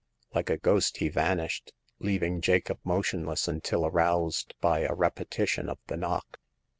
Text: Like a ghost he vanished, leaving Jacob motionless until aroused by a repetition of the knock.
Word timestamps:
Like 0.33 0.49
a 0.49 0.57
ghost 0.57 0.97
he 0.97 1.09
vanished, 1.09 1.73
leaving 1.99 2.41
Jacob 2.41 2.79
motionless 2.83 3.47
until 3.47 3.85
aroused 3.85 4.55
by 4.59 4.79
a 4.79 4.95
repetition 4.95 5.69
of 5.69 5.77
the 5.85 5.95
knock. 5.95 6.39